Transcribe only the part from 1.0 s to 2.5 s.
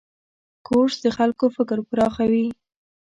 د خلکو فکر پراخوي.